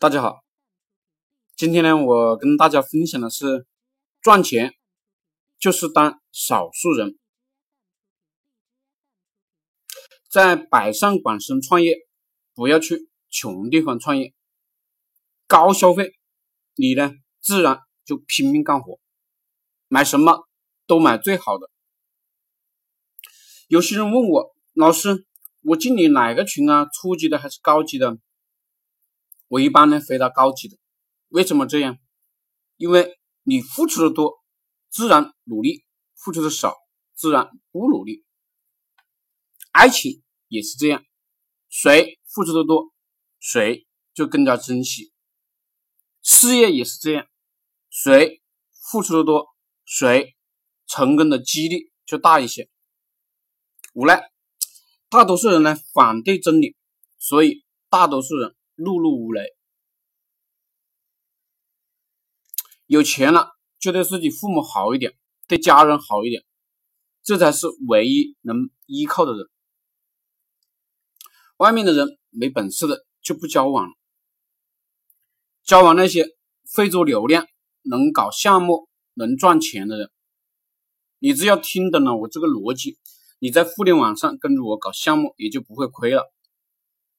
[0.00, 0.44] 大家好，
[1.56, 3.66] 今天呢，我跟大家分享的是
[4.20, 4.74] 赚钱
[5.58, 7.18] 就是当少数人，
[10.30, 11.96] 在百上广深创业，
[12.54, 14.32] 不要去穷地方创业，
[15.48, 16.12] 高消费，
[16.76, 19.00] 你呢自然就拼命干活，
[19.88, 20.46] 买什么
[20.86, 21.68] 都买最好的。
[23.66, 25.26] 有些人问我，老师，
[25.62, 26.86] 我进你哪个群啊？
[26.86, 28.16] 初级的还是高级的？
[29.48, 30.76] 我一般呢回答高级的，
[31.28, 31.98] 为什么这样？
[32.76, 34.44] 因为你付出的多，
[34.90, 35.84] 自然努力；
[36.14, 36.76] 付出的少，
[37.14, 38.24] 自然不努力。
[39.72, 41.02] 爱情也是这样，
[41.70, 42.92] 谁付出的多，
[43.40, 45.12] 谁就更加珍惜。
[46.22, 47.26] 事业也是这样，
[47.88, 48.42] 谁
[48.90, 49.46] 付出的多，
[49.86, 50.36] 谁
[50.86, 52.68] 成功的几率就大一些。
[53.94, 54.30] 无奈
[55.08, 56.76] 大多数人呢反对真理，
[57.16, 58.54] 所以大多数人。
[58.78, 59.56] 碌碌无为，
[62.86, 65.14] 有钱了就对自己父母好一点，
[65.48, 66.44] 对家人好一点，
[67.24, 69.48] 这才是唯一能依靠的人。
[71.56, 73.94] 外面的人没本事的就不交往了，
[75.64, 76.24] 交往那些
[76.72, 77.48] 会做流量、
[77.82, 80.08] 能搞项目、能赚钱的人。
[81.18, 82.96] 你只要听懂了我这个逻辑，
[83.40, 86.32] 你在互联网上跟着我搞项目也就不会亏了。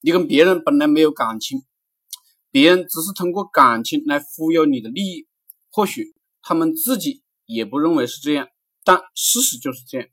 [0.01, 1.63] 你跟别人本来没有感情，
[2.51, 5.27] 别人只是通过感情来忽悠你的利益，
[5.69, 8.47] 或许他们自己也不认为是这样，
[8.85, 10.07] 但事实就是这样。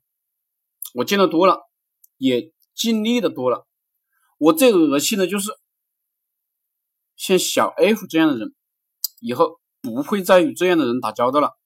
[0.93, 1.69] 我见得多了，
[2.17, 3.65] 也经历的多了。
[4.37, 5.51] 我最恶心的就是
[7.15, 8.53] 像小 F 这样的人，
[9.21, 11.57] 以后不会再与这样的人打交道了。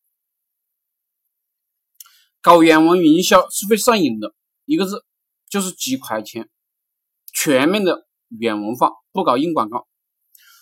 [2.40, 5.04] 搞远文营销是会上瘾的，一个字
[5.50, 6.48] 就是几块钱，
[7.34, 8.08] 全面的。
[8.40, 9.88] 远文化不搞硬广告，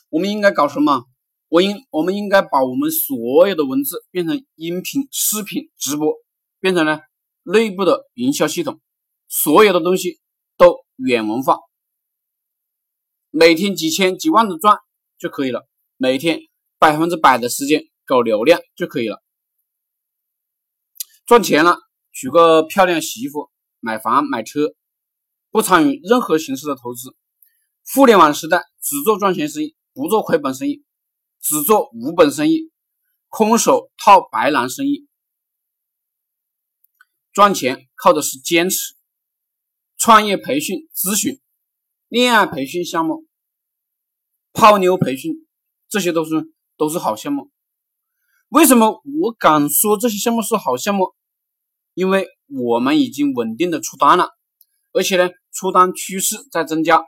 [0.10, 1.06] 我们应该搞什么？
[1.48, 6.14] 我应我们应该把我们所有的文字变成音频、视频、直播，
[6.60, 7.00] 变成呢
[7.42, 8.80] 内部的营销系统，
[9.28, 10.20] 所有的东西
[10.58, 11.58] 都远文化，
[13.32, 14.78] 每天几千几万的赚
[15.18, 16.40] 就可以了，每天
[16.78, 19.24] 百分之百的时间搞流量就可以了，
[21.26, 21.78] 赚钱了，
[22.12, 23.50] 娶个漂亮媳妇，
[23.80, 24.76] 买房买车，
[25.50, 27.16] 不参与任何形式的投资。
[27.92, 30.84] 互联网时代，只做赚钱生意，不做亏本生意；
[31.42, 32.72] 只做无本生意，
[33.30, 35.08] 空手套白狼生意。
[37.34, 38.96] 赚钱靠的是坚持。
[39.98, 41.42] 创业培训咨询、
[42.08, 43.26] 恋爱培训项目、
[44.54, 45.34] 泡妞培训，
[45.90, 47.50] 这些都是都是好项目。
[48.50, 51.16] 为什么我敢说这些项目是好项目？
[51.96, 54.30] 因为我们已经稳定的出单了，
[54.92, 57.04] 而且呢，出单趋势在增加。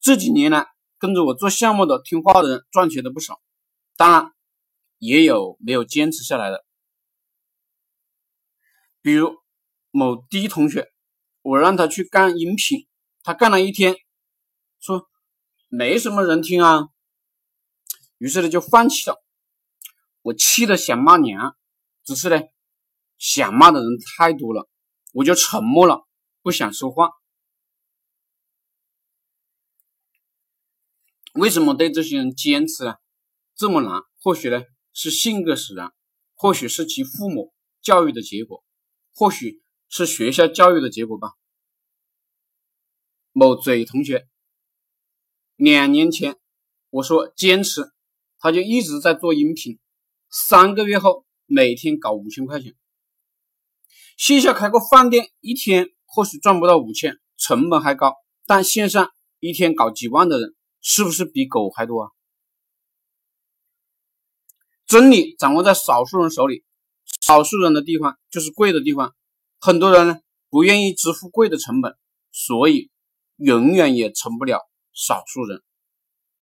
[0.00, 0.66] 这几年来，
[0.98, 3.40] 跟着我做项目的、听话的人赚钱的不少，
[3.96, 4.32] 当然
[4.98, 6.64] 也有没有坚持下来的。
[9.02, 9.36] 比如
[9.90, 10.92] 某 D 同学，
[11.42, 12.86] 我让他去干音频，
[13.22, 13.96] 他干了一天，
[14.80, 15.08] 说
[15.68, 16.88] 没什么人听啊，
[18.18, 19.22] 于是呢就放弃了。
[20.22, 21.56] 我气得想骂娘，
[22.04, 22.40] 只是呢
[23.18, 24.68] 想骂的人太多了，
[25.12, 26.06] 我就沉默了，
[26.42, 27.10] 不想说话。
[31.36, 32.96] 为什么对这些人坚持啊
[33.54, 34.02] 这么难？
[34.22, 35.92] 或许呢是性格使然，
[36.34, 37.52] 或许是其父母
[37.82, 38.64] 教育的结果，
[39.14, 41.32] 或许是学校教育的结果吧。
[43.32, 44.26] 某嘴同学，
[45.56, 46.36] 两年前
[46.88, 47.92] 我说坚持，
[48.38, 49.78] 他就一直在做音频，
[50.30, 52.74] 三个月后每天搞五千块钱。
[54.16, 58.14] 线下开个饭店，一天或许赚不到五千，成本还高，
[58.46, 60.55] 但线上一天搞几万的人。
[60.88, 62.10] 是不是比狗还多啊？
[64.86, 66.64] 真理掌握在少数人手里，
[67.20, 69.16] 少数人的地方就是贵的地方。
[69.58, 71.96] 很多人呢不愿意支付贵的成本，
[72.30, 72.88] 所以
[73.34, 74.60] 永远也成不了
[74.92, 75.60] 少数人。